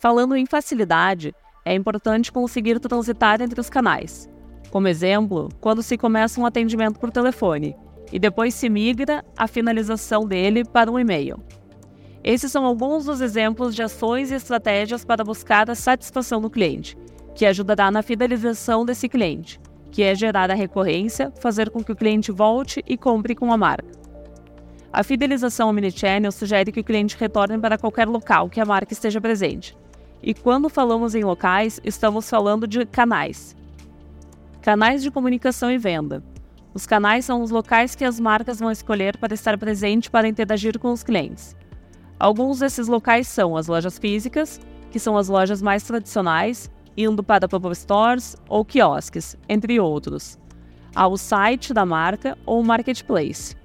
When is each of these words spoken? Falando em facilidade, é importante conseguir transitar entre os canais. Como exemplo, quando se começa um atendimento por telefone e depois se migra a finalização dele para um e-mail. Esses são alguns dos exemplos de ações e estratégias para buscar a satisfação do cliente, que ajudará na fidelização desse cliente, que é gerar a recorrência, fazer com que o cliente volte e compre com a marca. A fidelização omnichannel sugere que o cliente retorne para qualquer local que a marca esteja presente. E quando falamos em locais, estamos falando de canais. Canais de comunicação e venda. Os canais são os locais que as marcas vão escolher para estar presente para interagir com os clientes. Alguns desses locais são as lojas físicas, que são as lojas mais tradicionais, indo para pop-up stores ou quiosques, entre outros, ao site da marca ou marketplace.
Falando 0.00 0.34
em 0.34 0.46
facilidade, 0.46 1.34
é 1.62 1.74
importante 1.74 2.32
conseguir 2.32 2.80
transitar 2.80 3.42
entre 3.42 3.60
os 3.60 3.68
canais. 3.68 4.30
Como 4.70 4.88
exemplo, 4.88 5.50
quando 5.60 5.82
se 5.82 5.98
começa 5.98 6.40
um 6.40 6.46
atendimento 6.46 6.98
por 6.98 7.10
telefone 7.10 7.76
e 8.10 8.18
depois 8.18 8.54
se 8.54 8.70
migra 8.70 9.22
a 9.36 9.46
finalização 9.46 10.26
dele 10.26 10.64
para 10.64 10.90
um 10.90 10.98
e-mail. 10.98 11.38
Esses 12.24 12.50
são 12.50 12.64
alguns 12.64 13.04
dos 13.04 13.20
exemplos 13.20 13.74
de 13.74 13.82
ações 13.82 14.30
e 14.30 14.36
estratégias 14.36 15.04
para 15.04 15.22
buscar 15.22 15.70
a 15.70 15.74
satisfação 15.74 16.40
do 16.40 16.48
cliente, 16.48 16.96
que 17.34 17.44
ajudará 17.44 17.90
na 17.90 18.02
fidelização 18.02 18.86
desse 18.86 19.06
cliente, 19.06 19.60
que 19.90 20.02
é 20.02 20.14
gerar 20.14 20.50
a 20.50 20.54
recorrência, 20.54 21.30
fazer 21.42 21.68
com 21.68 21.84
que 21.84 21.92
o 21.92 21.96
cliente 21.96 22.32
volte 22.32 22.82
e 22.86 22.96
compre 22.96 23.34
com 23.34 23.52
a 23.52 23.56
marca. 23.58 24.00
A 24.90 25.02
fidelização 25.02 25.68
omnichannel 25.68 26.32
sugere 26.32 26.72
que 26.72 26.80
o 26.80 26.84
cliente 26.84 27.18
retorne 27.18 27.58
para 27.58 27.76
qualquer 27.76 28.08
local 28.08 28.48
que 28.48 28.60
a 28.60 28.64
marca 28.64 28.94
esteja 28.94 29.20
presente. 29.20 29.76
E 30.22 30.34
quando 30.34 30.68
falamos 30.68 31.14
em 31.14 31.24
locais, 31.24 31.80
estamos 31.82 32.28
falando 32.28 32.66
de 32.66 32.84
canais. 32.84 33.56
Canais 34.60 35.02
de 35.02 35.10
comunicação 35.10 35.70
e 35.70 35.78
venda. 35.78 36.22
Os 36.74 36.86
canais 36.86 37.24
são 37.24 37.42
os 37.42 37.50
locais 37.50 37.94
que 37.94 38.04
as 38.04 38.20
marcas 38.20 38.60
vão 38.60 38.70
escolher 38.70 39.16
para 39.16 39.34
estar 39.34 39.56
presente 39.56 40.10
para 40.10 40.28
interagir 40.28 40.78
com 40.78 40.92
os 40.92 41.02
clientes. 41.02 41.56
Alguns 42.18 42.58
desses 42.58 42.86
locais 42.86 43.26
são 43.26 43.56
as 43.56 43.66
lojas 43.66 43.98
físicas, 43.98 44.60
que 44.90 44.98
são 44.98 45.16
as 45.16 45.28
lojas 45.28 45.62
mais 45.62 45.82
tradicionais, 45.82 46.70
indo 46.96 47.22
para 47.22 47.48
pop-up 47.48 47.74
stores 47.74 48.36
ou 48.48 48.62
quiosques, 48.64 49.36
entre 49.48 49.80
outros, 49.80 50.38
ao 50.94 51.16
site 51.16 51.72
da 51.72 51.86
marca 51.86 52.36
ou 52.44 52.62
marketplace. 52.62 53.56